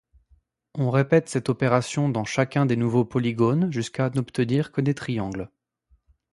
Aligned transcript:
On 0.73 0.89
répète 0.89 1.29
cette 1.29 1.49
opération 1.49 2.09
dans 2.09 2.23
chacun 2.25 2.65
des 2.65 2.75
nouveaux 2.75 3.05
polygones 3.05 3.71
jusqu'à 3.71 4.09
n'obtenir 4.09 4.71
que 4.71 4.81
des 4.81 4.95
triangles. 4.95 5.51